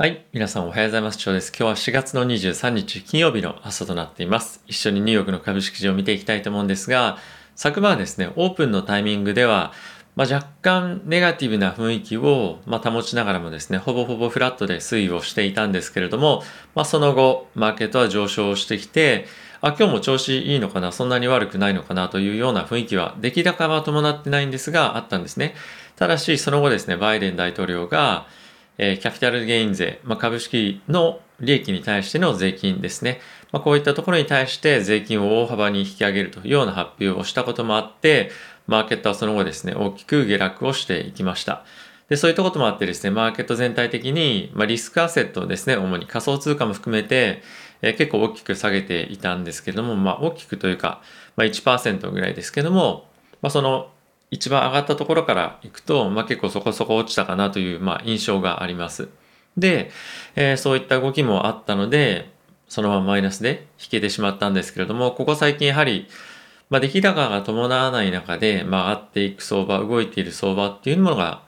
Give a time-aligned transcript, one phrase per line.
[0.00, 0.24] はい。
[0.32, 1.18] 皆さんおはようございます。
[1.18, 1.50] 長です。
[1.50, 4.64] 今日は4月の23日金曜日の朝となっています。
[4.66, 7.18] 一緒にニューヨークの株式市場を見ていきたいと思うんですが、
[7.54, 9.74] 昨晩ですね、オープンのタイミングでは、
[10.16, 16.42] まあ、若干ネガティブな雰囲気を、ま保ちながらもですね、ほぼほぼフラットで推移をしていたんですけれども、
[16.74, 19.26] まあ、その後、マーケットは上昇してきて、
[19.60, 25.54] あ、今日も調子いいのかな、そんなに悪くないのかなというような雰囲気は、出来高は伴ってないんですが、あったんですね。
[25.96, 28.24] ただし、その後ですね、バイデン大統領が、
[28.82, 33.20] え、キャピタルゲイン税、まあ、株式の利益に対しての税金ですね。
[33.52, 38.30] まあ、こういったところに対して税金を大幅に引き上げるというような発表をしたこともあって、
[38.66, 41.64] マーケットはその後ですね、大きく下落をしていきました。
[42.08, 47.42] で、そういったこともあってですね、マーケット全体的に、まあ、リスクアセットですね、主に仮想通貨も含めて、
[47.82, 51.02] えー、結構大きく下げていたんですけども、まあ、大きくというか、
[51.36, 53.08] まあ、1%ぐらいですけども、
[53.42, 53.90] まあ、その
[54.30, 59.08] 一番上がったところから行くと、まあ、結構そこそこ落ちたかなという、まあ、印象があります。
[59.56, 59.90] で、
[60.36, 62.30] えー、そういった動きもあったので、
[62.68, 66.06] そのままマイナスで引けてしまったんですけれども、ここ最近やはり、
[66.68, 71.42] まあ、出来高が伴わない中で、まあ、上がっていく相場、動いている相場っていうものが、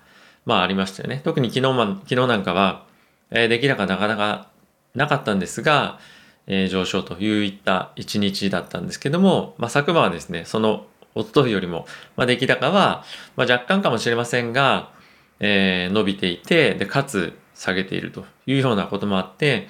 [0.44, 1.20] まあ、ありましたよね。
[1.24, 2.84] 特に昨日、ま、昨日なんかは、
[3.30, 4.48] えー、出来高なかなか
[4.96, 6.00] なかったんですが、
[6.48, 13.04] えー、上昇といった一日だったんですけども、まあ、昨晩はですね、そのおとといよりも、まあ、出来高は、
[13.36, 14.90] まあ、若干かもしれませんが、
[15.40, 19.68] えー、伸びていて、で、かつ下げているというようなこともあって、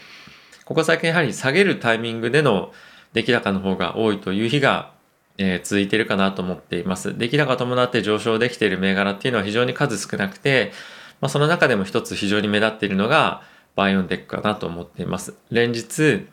[0.64, 2.72] ここ最近やはり下げるタイミングでの
[3.12, 4.92] 出来高の方が多いという日が、
[5.38, 7.16] えー、続いているかなと思っています。
[7.16, 10.72] 出来高伴って上昇できている銘柄っていうのは非常に数少なくて、
[11.20, 13.42] まあ、その中でも一つ非常に目立っているのが
[13.76, 15.34] バイオンテックかなと思っています。
[15.50, 16.26] 連日、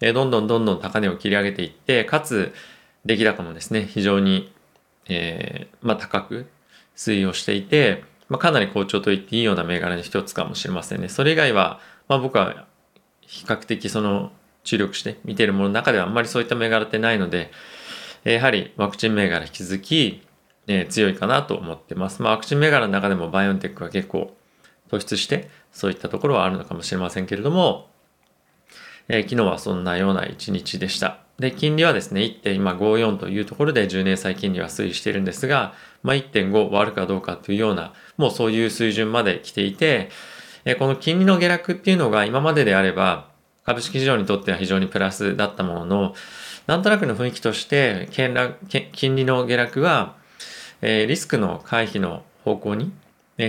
[0.00, 2.54] えー、どんどんどんどん高値を切り上げていって、かつ
[3.04, 4.52] 出来高もですね、非常に
[5.08, 6.46] えー、まあ、高く
[6.96, 11.08] 推移をしていて、まあ、かなり好調と言っていいような銘柄の一つかもしれませんね。
[11.08, 12.66] それ以外は、まあ、僕は
[13.20, 14.32] 比較的その
[14.64, 17.50] 注力して見ているものの中ではあんまりそういった銘柄ってないので、
[18.24, 20.22] やはりワクチン銘柄引き続き、
[20.66, 22.22] えー、強いかなと思ってます。
[22.22, 24.36] まあ、ワクチン銘柄の中でもバイオンテックは結構
[24.90, 27.88] 突出してそういったところはあるのかもしれませんけれども、
[29.08, 31.25] えー、昨日はそんなような一日でした。
[31.38, 40.10] で、金利はですね、1.54というところで10年債金利は推移しているんですが、まあ、1.5割るかどうかというような、もうそういう水準まで来ていて
[40.64, 43.28] え、この金利の下落っていうのが今までであれば、
[43.64, 46.14] 株式市場にとっては非常にプラスだったものの、
[46.66, 50.16] なんとなくの雰囲気として、金利の下落は
[50.82, 52.92] え、リスクの回避の方向に、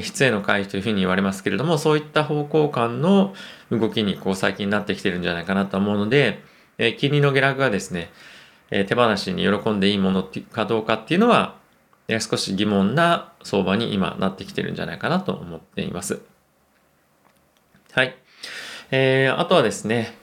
[0.02, 3.34] 質への回避というふうに言われますけれども、そういった方向感の
[3.72, 6.44] 動きにこう最近なってきてるんじゃないかなと思うので、
[6.78, 8.12] え、金利の下落がですね、
[8.72, 11.56] え、手放しに喜んでいいものかどうかっていうのは、
[12.08, 16.22] え、少し疑問な相場に今なってきてるんじゃないかなと思っています。
[17.92, 18.16] はい。
[18.92, 20.16] えー、あとはですね、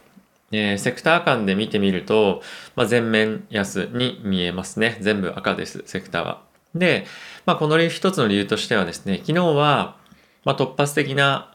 [0.52, 2.42] えー、セクター間で見てみると、
[2.76, 4.98] まあ、全面安に見えますね。
[5.00, 6.42] 全部赤です、セクターは。
[6.74, 7.06] で、
[7.46, 9.96] まあ、この一つの理由としてはですね、昨日は、
[10.44, 11.53] まあ、突発的な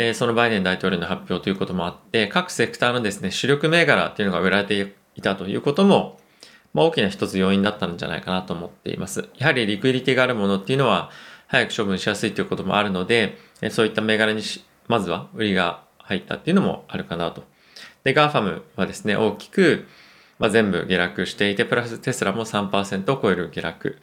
[0.00, 6.20] えー、そのバイデン大統領の発表ということもあって、各セクターのですね、主力銘柄っていうのが売られていたということも、
[6.72, 9.28] まあ、大きな一つ要因だったんじゃないかなと思っています。
[9.38, 11.10] やはりリクイリティがあるものっていうのは、
[11.48, 14.42] 早く処分しやすいということもあるのでえ、そういった銘柄に
[14.86, 17.42] まずは売りが入ったっていうのもあるかなと。
[18.04, 19.88] で、 GAFAM はですね、大きく、
[20.38, 23.98] まあ、全部下落していて、プラステスラも3%を超える下落。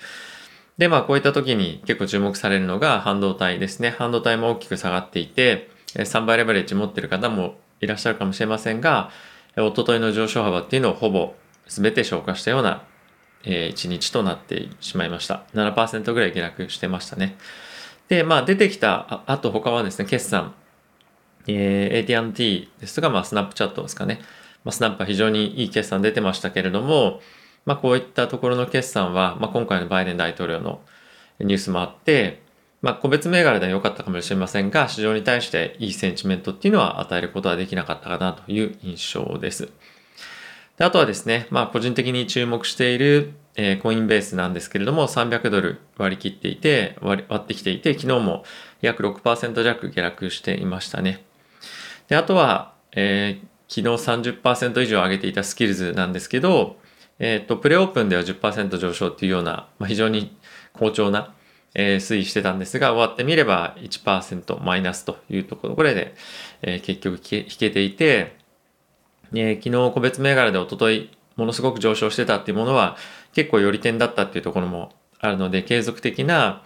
[0.77, 3.91] で、まあこういった時に結構注目されるのが半導体ですね。
[3.91, 5.69] 半導体も大きく下がっていて、
[6.03, 9.11] 3倍レバレッジ持ってる方もいらっしゃるかもしれませんが、
[9.57, 11.33] おとといの上昇幅っていうのをほぼ
[11.67, 12.83] 全て消化したような、
[13.43, 15.43] えー、1日となってしまいました。
[15.53, 17.37] 7%ぐらい下落してましたね。
[18.09, 20.53] で、まあ出てきた、ああと他はですね、決算、
[21.47, 24.19] えー、AT&T ですとか、まあスナップチャットですかね。
[24.63, 27.21] まあ、スナップは非常にいい決算出てましたけれども、
[27.65, 30.81] まあこういったところの決算は、まあ今回のバイデン大統領の
[31.39, 32.43] ニュースもあって、
[32.85, 39.71] まあ、個別銘柄では良かったかもしれませんが、市場に対していいセンチメントっていうのは与えることはできなかったかなという印象です。
[40.77, 48.43] であとはですね、まあ、個人的に注目している、えー、コインベースなんですけれども、300ドル割り切っていて、割ってきていて、昨日も
[48.81, 51.25] 約6%弱下落していましたね。
[52.07, 56.77] で、あとは、えー、昨日30%以上上げていたスキルズなんですけど、
[57.17, 60.37] えっ、ー、と、プレオープンでは10%上昇っていうような、まあ、非常に
[60.73, 61.33] 好調な
[61.75, 66.15] えー、推移してたんですが、終わってみれば1%マイナスというところこれで、
[66.61, 68.37] えー、結局引けていて、
[69.33, 72.95] えー、昨日個別銘柄でおとといものすごく上昇してたっていうものは
[73.33, 76.63] 結構寄り点だったっていうところもあるので、継続的な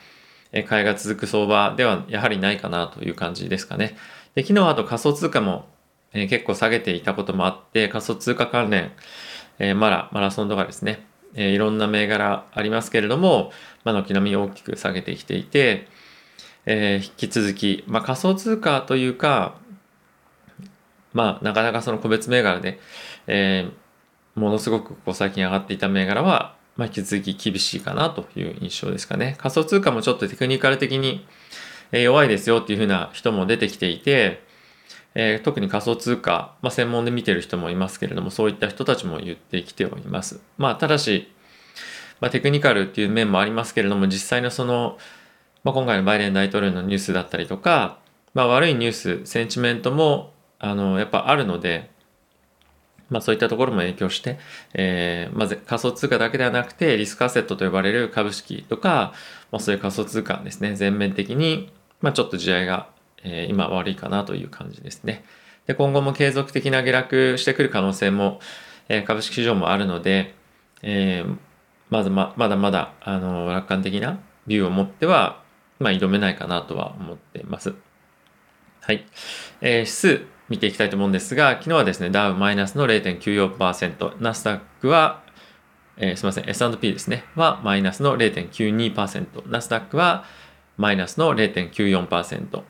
[0.67, 3.97] 買いが続く相場ではやはりないかなという感じですかね。
[4.35, 5.67] で、昨日あと仮想通貨も、
[6.13, 8.91] え、結構下げていたこともあって、仮想通貨関連、
[9.59, 13.51] えー、マラ、マラソンとかですね、えー、いろんな銘柄ありますけれども、
[13.93, 15.87] まあ、軒並み大きく下げてきていて、
[16.65, 19.55] えー、引き続き、まあ、仮想通貨というか、
[21.13, 22.79] まあ、なかなかその個別銘柄で、
[23.27, 29.35] えー、ものすごくこう最近上がっていた銘柄は、まあ、引き続き厳しいかなという印象ですかね。
[29.39, 31.25] 仮想通貨もちょっとテクニカル的に
[31.91, 34.43] 弱いですよっていうふうな人も出てきていて、
[35.15, 40.39] えー、特に仮想通貨、まあ、専門で見てる人もいますけれども、そういった人たちも言ってきております。
[40.57, 41.31] まあ、ただし、
[42.21, 44.97] まあ、テクニカルっていう面もありますけれども、実際のその、
[45.63, 47.99] まあ、今回のバイデン大統領のニュースだったりとか、
[48.33, 51.89] まあ、悪いニュース、センチメントも、あの、やっぱあるので、
[53.09, 54.39] まあそういったところも影響して、
[54.73, 59.13] えー、まず仮想通貨だけではなくて、リスクアセットと呼ばれる株式とか、
[59.51, 62.89] まあそういう仮想通貨ですね、全面的に、まあちょっと地合いが、
[63.23, 65.23] えー、今悪いかなという感じですね。
[65.65, 68.39] で、今後も継続的な下落してくる可能性も、
[68.89, 70.35] えー、株式市場もあるので、
[70.81, 71.37] えー、
[71.89, 75.41] まずままだまだ、あの、楽観的なビューを持っては、
[75.79, 77.73] まあ挑めないかなとは思っています。
[78.81, 79.05] はい。
[79.61, 85.23] えー、指数見ていきたいと思うんですが、昨日はですね、ダウマイナスの0.94%、ナスダックは、
[85.97, 90.25] えー、すみません、S&P ですね、はマイナスの0.92%、ナスダックは
[90.77, 92.63] マイナスの0.94%、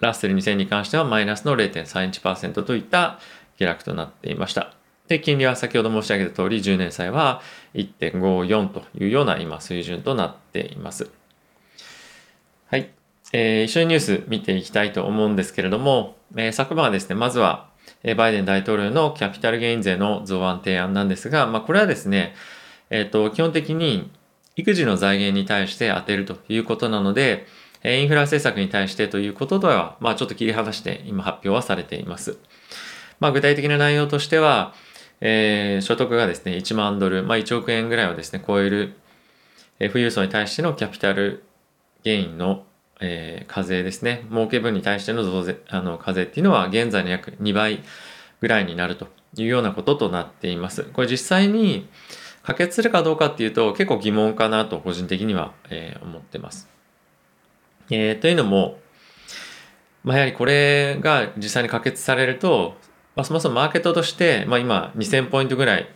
[0.00, 3.18] ラッセル2000に関してはマイナスの0.31%といった
[3.58, 4.74] 下落となっていました。
[5.08, 7.42] で、金利は先ほど申し上げた通り、10年債は
[7.74, 11.10] 1.54というような今水準となっています。
[12.70, 12.90] はい。
[13.32, 17.68] えー、一緒にニュース見ていきたいと思うんですけれども、えー、昨晩はですね、まずは、
[18.02, 22.34] えバイデン大統領のキャピタルゲイン税の増案提案なんですが、まあ、これはですね、
[22.90, 24.10] えっ、ー、と、基本的に
[24.56, 27.46] 育児の財源に対して当てるということなので、
[27.82, 32.38] えインフラ政策に対してということでは、まあ、ちょっと切り離して今発表はされています。
[33.20, 34.74] まあ、具体的な内容としては、
[35.24, 38.94] えー、所得がですね、1万ドル、まあ、1億円ぐらいをですね、超える、
[39.80, 41.42] えー、富裕層に対してのキャピタル
[42.04, 42.64] ゲインの
[43.00, 44.24] えー、課税ですね。
[44.30, 47.82] 儲け分に対しての増税、あの、課税っていうのは現在の約2倍
[48.40, 50.84] ぐらいになるというようなこととなっています。
[50.84, 51.88] これ実際に
[52.42, 56.68] 可決するかどうかっていうと結構疑問かなと個人的には、えー、思ってます。
[57.90, 58.78] えー、というのも、
[60.04, 62.76] まあ、やはりこれが実際に可決されると、
[63.16, 65.88] まあ、そもそもマーケットとして、まあ、今2000ポイントぐらい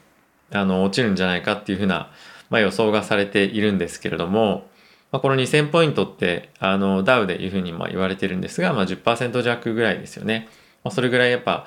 [0.52, 2.10] あの落ちるんじゃないかっていうふうな、
[2.50, 4.68] まあ、予想がされているんですけれども、
[5.10, 10.48] まあ、この2000ポイントって、あの、ダウでいうふうにまあ言われてるんですが、まあ10%弱ぐらいですよね。
[10.84, 11.66] まあ、それぐらいやっぱ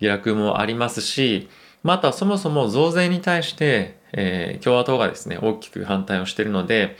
[0.00, 1.48] 下落もありますし、
[1.82, 6.96] まあ、あとはそもそも増税に対して、えー、共和党がですね、大きく反対をしているので、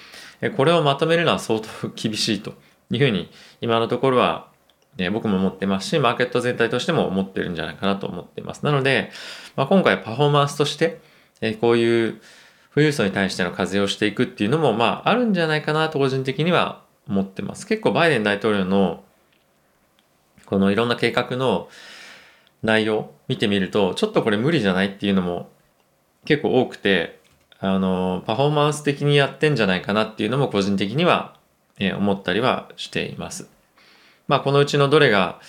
[0.56, 2.54] これをまとめるのは相当 厳しいと
[2.90, 3.30] いうふうに、
[3.60, 4.48] 今のところは、
[4.96, 8.64] ね、僕も思ってますし、マーケット全体としても思ってるんじゃないかなと思っています。
[8.64, 9.10] なので、
[9.56, 11.00] まあ、今回パフォーマンスとして、
[11.40, 12.20] え、こういう
[12.74, 17.66] 富裕層に対しての課税をしていくっていうのも、まあ、あるんじゃないかなと個人的には思ってます。
[17.66, 19.04] 結構バイデン大統領の、
[20.46, 21.68] このいろんな計画の
[22.62, 25.50] 内容見てみると、ちょっとこれ無理じゃないっていうのも
[26.24, 27.20] 結構多くて、
[27.58, 31.36] あの、パフォーマンス的にやってんじゃないかなっていうのも個人的には、
[31.78, 33.53] え、思ったりはしています。
[34.28, 35.40] まあ、このうちのどれが、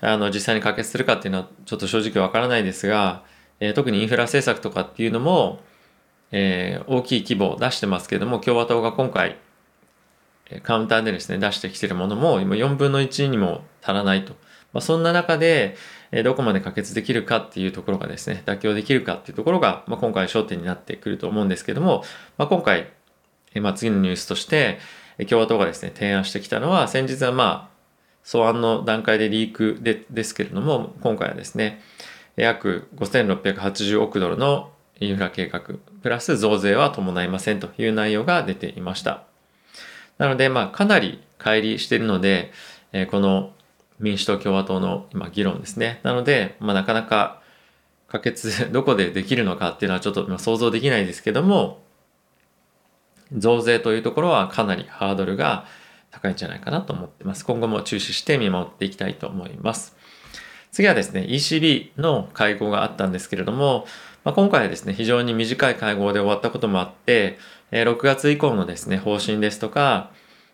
[0.00, 3.22] あの、実際に可決するかっていうのはちょっと正直わからないですが、
[3.60, 5.60] えー、特にインフラ政策とかっていうのも、
[6.32, 9.38] えー、大きい規模を出してますけども、共和党が今回、
[10.62, 14.34] カウンターでですね、出してきてるものも、今4分の1にも足らないと。
[14.72, 15.76] まあ、そんな中で、
[16.10, 22.04] えどこまで可決できるかっていうところがですね、妥協できるかっていうところが、まあ、今回焦点になってくると思うんですけども、
[22.36, 22.90] まあ、今回、
[23.54, 24.78] えまあ、次のニュースとして、
[25.28, 27.73] 共和党がですね、提案してきたのは、先日はまあ、
[28.24, 31.80] 素案の段階でリークでですけれども、今回はですね、
[32.36, 35.60] 約5680億ドルのインフラ計画、
[36.02, 39.24] プラス増税は伴いませんという内容が出ていました。
[40.18, 42.52] なので、まあ、かなり乖離しているので、
[42.92, 43.52] えこの
[43.98, 46.00] 民主党共和党の今議論ですね。
[46.02, 47.42] なので、まあ、なかなか
[48.08, 51.82] 可決 どこでできるのかっていうのはちょっと想像できないですけども、
[53.32, 55.66] 増税というところはかなりハードルが
[56.14, 57.44] 高いんじゃないかなと思ってます。
[57.44, 59.96] 今後も注視して見守っていきたいと思います。
[60.70, 63.86] 次はですね、ECB の会合があったんですけれども、
[64.22, 67.38] まあ、今回はですね、非常に短い会合で終わったこともあって、
[67.72, 70.10] 6月以降のですね、方針ですとか、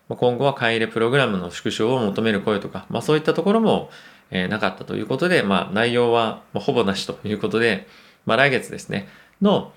[0.09, 3.89] 今後は買い入れプログラムの縮小を求める声とか、まあ、そういったところも、
[4.33, 7.87] えなかったということで、まあ、内容はほぼなしということで、
[8.25, 9.09] まあ、来月ですね、
[9.41, 9.73] の、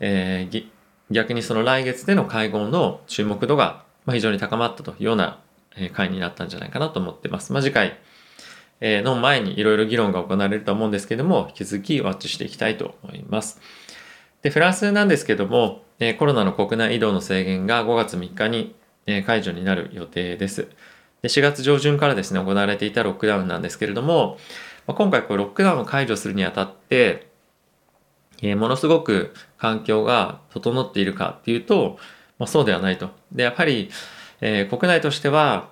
[0.00, 0.66] えー、
[1.10, 5.38] 逆にその来月での会合の注目度が非常に高まったというような
[5.92, 7.52] 会になったんじゃないかなと思ってます。
[7.52, 7.98] まあ、次回、
[8.82, 13.60] の前にいろいろ議論が行われると思うんですけども、引き続きワッチしていきたいと思います。
[14.42, 15.84] で、フランスなんですけども、
[16.18, 18.74] コロナの国内移動の制限が5月3日に
[19.24, 20.68] 解除になる予定です。
[21.22, 24.38] で4月上旬からですね、行われていたロックダウンなんですけれども、
[24.88, 27.28] 今回こうロックダウンを解除するにあたって、
[28.42, 31.98] えものすごく環境が整っているかっていうと、
[32.38, 33.10] まあ、そうではないと。
[33.32, 33.90] で、やっぱり、
[34.40, 35.70] えー、国内としては、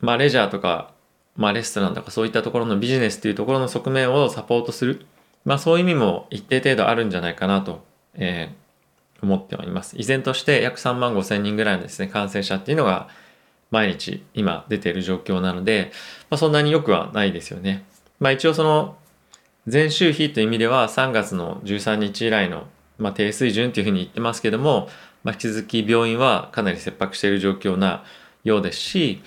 [0.00, 0.92] まあ、レジャーとか、
[1.36, 5.06] まあ、レストランとかそういったところのビジネスというところの側面をサポートする。
[5.44, 9.96] まあ、そういう意味も一定程度あるんじゃないかなと、えー、思っております。
[9.98, 13.08] 依然として約3万5千人ぐらいのですね、感染者っていうのが
[13.70, 15.90] 毎日今出ている状況なので、
[16.30, 17.84] まあ、そんなに良くはないですよね。
[18.20, 18.96] まあ、一応その
[19.70, 22.66] 前週比という意味では3月の13日以来の、
[22.98, 24.88] まあ、低水準というふうに言ってますけども、
[25.24, 28.04] まあ、引き続き病院はかなり切迫している状況な
[28.44, 29.22] ようですし、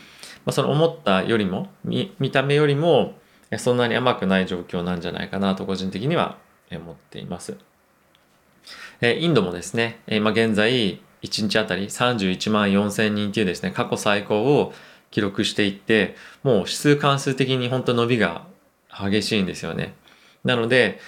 [0.46, 3.16] まあ、その思ったよりも見た目よりも
[3.58, 6.38] そんなに甘くない状況なんじゃないかなと個人的には
[6.72, 7.58] 思っています。
[9.02, 14.74] えインドもですね、まあ、現在1日あたり31万4千人というですね、過去最高を
[15.12, 18.46] 記録していって、もう指数関数的に本当伸びが
[18.90, 19.94] 激しいんですよね。
[20.44, 21.00] なので、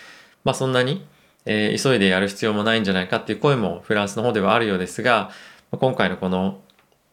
[0.44, 1.06] まあそんなに
[1.46, 5.32] えー、急いでやる必要もないんじゃないかっていう声もフランスの方ではあるようですが、
[5.72, 6.60] 今回のこの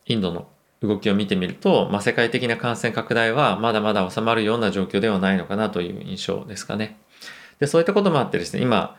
[0.07, 0.49] インドの
[0.83, 6.99] 動きを見てみると、まあ、世界的な感染拡大はまだまだ収まるような状況ではないのかなという印象ですかね。
[7.59, 8.97] で、そういったこともあってですね、今、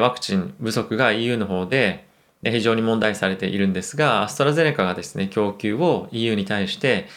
[0.00, 2.06] ワクチン不足が EU の方で
[2.44, 7.08] 非常に問題されているんですが、アストラゼネカがですね、供給を EU に対して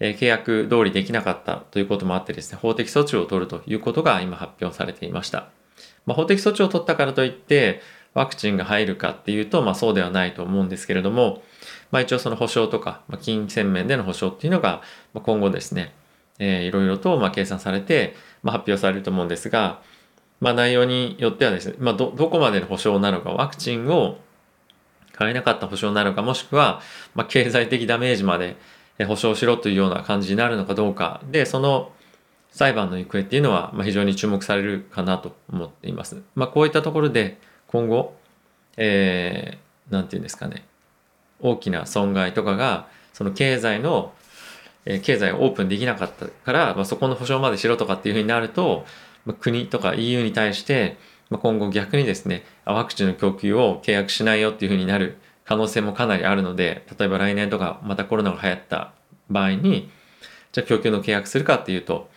[0.00, 5.50] え契約通りできなかったということもあってですね、法的措置を取るということが今発表されていました。
[6.06, 7.80] まあ、法的措置を取ったからといって
[8.14, 11.42] ワクチンが入るかっていうと、まあ、そうではないと思うんですけれども、
[11.90, 14.82] まあ、一応その保証とか、まあ、金銭面での保証っていうのが
[15.14, 15.92] ま今後ですね、
[16.38, 19.80] えー、いろいろとま計算されて、ま、発表されると思うんですが、
[20.40, 24.18] ま、内容によってはですね、まど、どこまでの保証なのかワクチンを
[25.12, 26.80] 買えなかった保証なのかもしくは、
[27.14, 28.56] ま、経済的ダメージまで
[29.06, 31.20] 保証しろというような感じになるのかどうか。
[31.30, 31.92] でその
[32.50, 36.22] 裁判の行方っていうのは、まあ、非常に注目されるかなと思っています。
[36.34, 37.38] まあ、こういったところで
[37.68, 38.16] 今後、
[38.76, 40.64] えー、なんていうんですかね、
[41.40, 44.12] 大きな損害とかが、その経済の、
[44.84, 48.84] えー、経済をオープンできなかったから、まあ、そこの保証までしろとかっていうふうになると、
[49.24, 50.96] まあ、国とか EU に対して、
[51.28, 58.92] まあ、今後逆にですね、ワクチンの供給を契約しないよっていうふうになる可能性もかなりあるので、例えば来年とかまたコロナが流行った
[59.28, 59.90] 場合に、
[60.52, 62.10] じゃあ供給の契約するかっていうと、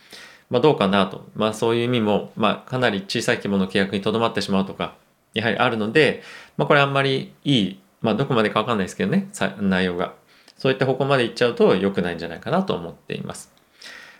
[0.50, 4.94] まあ、どうかなと、まあ、そういう意味も、まあ、かなり小さい規模の契約にとどまってしまうとか、
[5.32, 6.22] やはりあるので、
[6.56, 9.28] まあ、これあんまりいい、まあ、どこまでかわかんないですけどね、
[9.60, 10.14] 内容が。
[10.56, 13.52] そういった方向までいっちゃうと良くないんじゃないかなと思っています。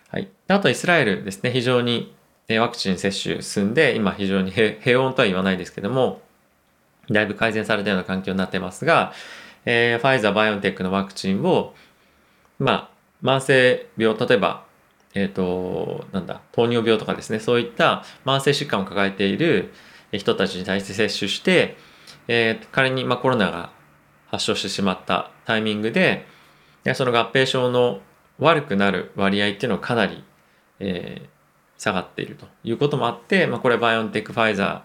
[0.09, 0.27] はい。
[0.47, 2.13] あと、イスラエルですね、非常に
[2.49, 6.21] ワクチン接種進んで、今非常に平穏とは言わないですけども、
[7.09, 9.13] だいぶ改善されたような環境になってますが、
[9.65, 11.73] えー、ファイザー、バイオンテックのワクチンを、
[12.59, 12.89] ま
[13.23, 14.64] あ、慢性病、例えば
[15.15, 19.73] えっ、ー、と、なんだ、糖尿病とかですね、そういった慢性疾患を抱えている
[20.11, 21.77] 人たちに対して接種して、
[22.27, 23.71] えー、仮に、まあ、コロナが
[24.27, 26.27] 発症してしまったタイミングで、
[26.93, 28.01] その合併症の
[28.37, 30.23] 悪くなる割合っていうのはかなり、
[30.79, 34.83] えー、下がっているということもあって、まあ、これバイオンテック、ファイザ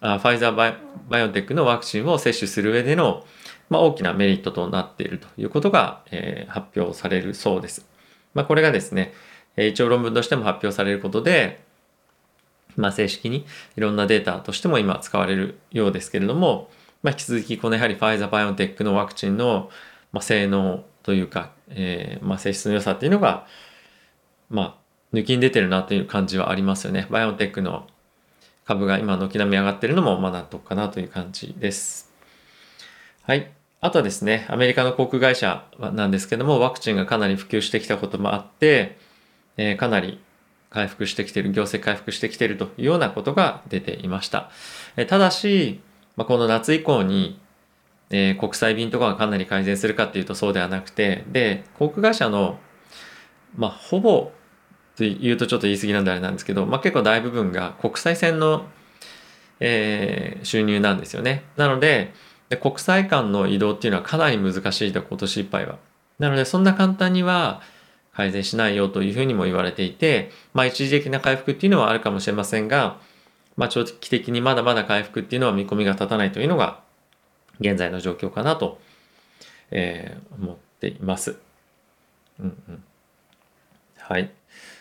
[0.00, 0.76] ー、あファイザーバイ
[1.08, 3.24] バイオンテックのワクチンを接種する上での、
[3.68, 7.86] まあ、大きなメリットとなっているということが、えー、発表されるそうです。
[8.34, 9.12] まあ、これがですね、
[9.66, 11.60] 一応論文としても発表されることで、
[12.76, 13.44] まあ、正式に
[13.76, 16.70] いろんなデータとしても今使われるようですけれども、
[17.02, 19.70] まあ、引き続きこのやはりファイザーバイオンテックのワクチンの、
[20.12, 23.46] ま、性能というか、えー、まあ、性質の良さっていうのが、
[24.48, 27.06] まあ、抜きに出てるなという感じはありますよね。
[27.10, 27.86] バイオンテックの
[28.64, 32.12] 株が今軒並み上がってるのも、まあ、納得かなという感じです。
[33.22, 33.50] はい。
[33.80, 38.98] あとはですね、アメリカの航空会社なんですけども、ワクチンがかなり普及してきたこともあって、
[39.58, 40.18] えー、かなり
[40.70, 44.50] 回復してきている、業績回復してきているというようなことが出ていました。
[44.96, 45.80] え、ただし、
[46.16, 47.38] まあ、この夏以降に、
[48.10, 52.58] えー、国際便とかがかなり改善するかっていうとそうではなくて、で、航空会社の、
[53.54, 54.32] まあ、ほぼ
[54.96, 58.66] というとちょっと言い過ぎなんであれなんですけど、まあ、結構大部分が国際線の、
[59.60, 61.44] えー、収入なんですよね。
[61.56, 62.14] なので
[62.48, 65.78] で、国際間の移動っていうのはかなり難しいと、今年いっぱいは。
[66.18, 67.60] なので、そんな簡単には、
[68.18, 72.98] 改善しないよというふうにも言われていて、まあ一時的な回復っていうのはあるかもしれませんが、
[73.56, 76.80] まあ長期的にまだまだ回復っていうのは見込みが立たないというのが
[77.60, 78.80] 現在の状況かなと、
[79.70, 81.36] えー、思っています。
[82.40, 82.82] うんうん。
[83.96, 84.32] はい。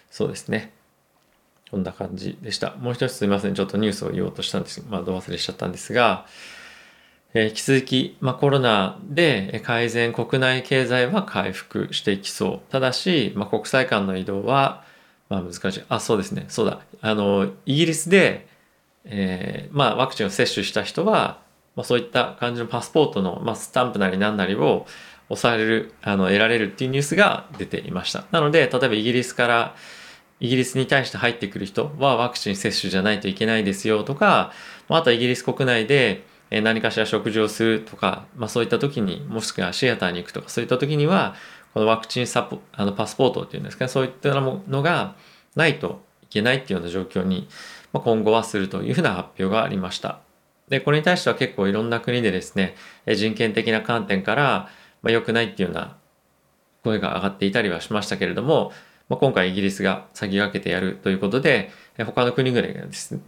[0.10, 0.74] そうですね。
[1.70, 2.74] こんな感じでした。
[2.78, 3.54] もう一つすいません。
[3.54, 6.26] ちょっとニュースを言おうとしたんですまあ、ど忘れしちゃったんですが、
[7.40, 12.72] え、引き続き、まあ、コロナで改善、国内経済は回復していきそう。
[12.72, 14.84] ただし、まあ、国際間の移動は、
[15.30, 15.84] まあ、難しい。
[15.90, 16.46] あ、そうですね。
[16.48, 16.80] そうだ。
[17.02, 18.48] あの、イギリスで、
[19.06, 21.40] えー、まあ、ワクチンを接種した人は、
[21.76, 24.88] ま、そういった感じのパスポートの、ま、スタンプなり何なりを
[25.30, 28.26] 押される、あの、得られるっていうニュースが出ていました。
[28.32, 29.76] なので、例えばイギリスから、
[30.40, 34.52] イギリスに対して入ってくる人はワクチン接種じゃないといけないですよとか、
[34.88, 41.36] あとはイギリス国内で何かしら食事をするとか、まあそういった時に、もしくはシアターに行くとか、そういった時には、
[41.74, 45.16] このワクチンサポあのパスポートっていうんですかね、そういったものが
[45.56, 47.48] ないといけないっていうような状況に、
[47.94, 50.20] ま、今後はするというふうな発表がありました。
[50.70, 52.76] で、これに対しては結構いろんな国でですね、
[53.16, 54.70] 人権的な観点から、
[55.02, 55.98] ま、良くないっていうような
[56.84, 58.72] 声が上がっていたりはしましたけれども、
[59.10, 61.72] まあ、今回イギリスが先駆けてやるということで、
[62.06, 62.74] 他の国々が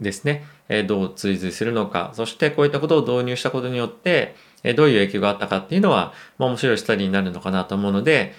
[0.00, 0.44] ですね、
[0.86, 4.34] どう追随するのか、そしてこういったことを導入したことによって、
[4.76, 8.34] どういう影響があったかっていうのは、まあ、面白いスタディになるのかなと思うので、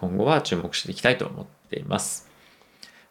[0.00, 2.30] 今後は注目していきたいと思っています。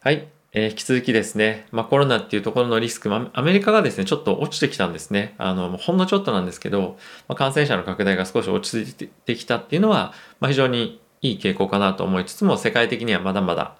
[0.00, 0.28] はい。
[0.52, 5.34] え、引き続きですね、まあ、コロナっていうところのリスク、ま、アメリカがですね、ちょっと落ちてきたんですね。
[5.36, 6.96] あの、ほんのちょっとなんですけど、
[7.28, 10.98] まあ、感染者の拡大が少し落ち着いてきたっていうのは、まあ、非常に
[11.30, 13.76] いい傾向かなと思いつつも、世界的にはまだまだ、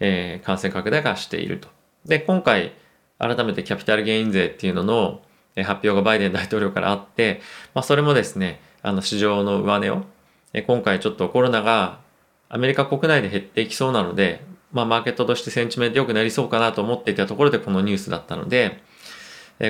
[0.00, 1.68] えー、感染拡大がしていると。
[2.04, 2.72] で、今回、
[3.18, 5.20] 改めてキャピタルゲイン税っていうのの
[5.56, 7.42] 発表がバイデン大統領からあって、
[7.74, 10.04] まあ、それもですね、あの市場の上値を、
[10.66, 12.00] 今回ちょっとコロナが
[12.48, 14.42] アメリカ国内で減っていきそうなので、
[14.72, 18.82] まあ、マーケットとしてセンチメント良くなりそうかなと思っていたところでこのニュースだったので、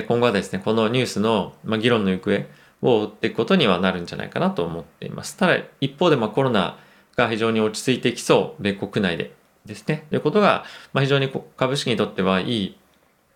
[0.07, 2.45] 今後はですね、このニュースの議論の行方
[2.81, 5.35] を追っていくことにはなるんじゃないかなと思っています。
[5.35, 6.77] ただ、一方でまコロナ
[7.15, 9.31] が非常に落ち着いてきそう、米国内で
[9.65, 10.05] ですね。
[10.09, 12.75] ということが、まあ、非常に株式にとってはい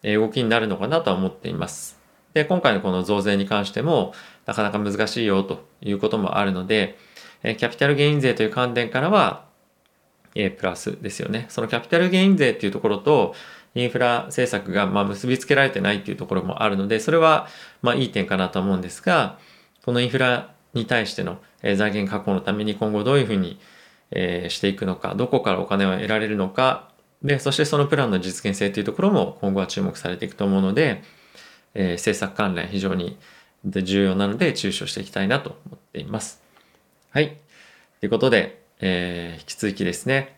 [0.03, 1.99] い動きになるのかなとは思っています。
[2.33, 4.13] で、今回のこの増税に関しても、
[4.45, 6.97] なかなか難しいよということもあるので、
[7.43, 9.45] キャピタルゲイン税という観点からは、
[10.35, 11.45] A プラスですよね。
[11.47, 13.33] そのキャピタルゲイン税っていうところと、
[13.73, 17.47] インフラ政策がま結びつけられてないっていうところもあるので、それは
[17.81, 19.37] まあいい点かなと思うんですが、
[19.85, 23.59] このインフラに対しての財源確保のために今後どういうふうに
[24.11, 26.89] していくのか、どこからお金を得られるのか、
[27.23, 31.01] で、そしてそのプランの実現性というところも今後は注目されていくと思うので、
[31.73, 33.17] え、政策関連非常に
[33.65, 36.41] 重要なので注視をしていきたいなと思っています。
[37.09, 37.37] はい。
[37.99, 40.37] ということで、えー、引き続きですね、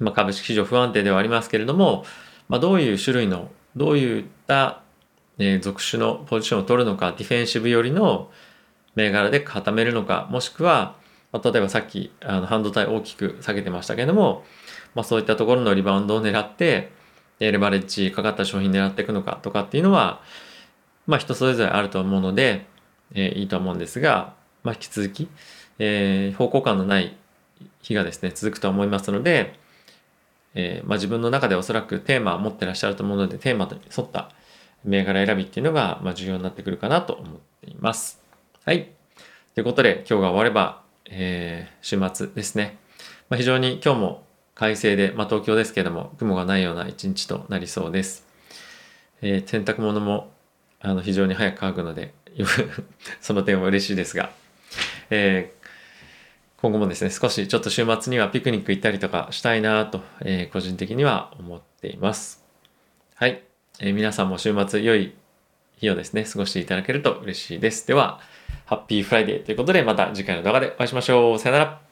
[0.00, 2.04] まあ、株式市場不安定ではありますけれども、
[2.48, 4.82] まあ、どういう種類の、どういった、
[5.38, 8.30] えー、属種のポジションを取るのか、ディフェンシブ寄りの
[8.94, 10.96] 銘柄で固めるのか、もしくは、
[11.32, 14.44] ま、例えばさっきあの半導体大きく下げてましたけれども、
[14.94, 16.92] まあ、そういったところのリバウンドを狙って
[17.40, 20.20] レバレッジかかった商品狙っていくのかとかっていうのは、
[21.06, 22.66] まあ、人それぞれあると思うので、
[23.14, 25.28] えー、いいと思うんですが、まあ、引き続き、
[25.78, 27.16] えー、方向感のない
[27.82, 29.58] 日がですね続くと思いますので、
[30.54, 34.30] えーまあ、自分の中でおそらくテーマを持ってらっしゃると思うのでテーマに沿った
[34.84, 38.23] 銘柄選びっていうのが、まあ、重要になってくるかなと思っています。
[38.64, 38.90] はい。
[39.54, 42.78] ということで今日が終わればえー、週末ですね。
[43.28, 44.24] まあ、非常に今日も
[44.54, 48.26] 快晴で、まあ、東京ですけれども、雲がないような一日となりそうです。
[49.22, 50.32] えー、洗濯物も
[50.80, 52.14] あの非常に早く乾くので、
[53.20, 54.30] その点は嬉しいですが、
[55.10, 62.44] えー、今後もですね、少しちょっと週末にはピクニック行ったりとかしたいなと、えー、個人的には思っています。
[63.14, 63.42] はい、
[63.80, 65.14] えー、皆さんも週末良い
[65.76, 67.86] 日をですね、過ごしていただけると嬉しいです。
[67.86, 68.20] では、
[68.66, 71.38] Happy Friday ということで、また次回の動画でお会いしましょう。
[71.38, 71.83] さよなら。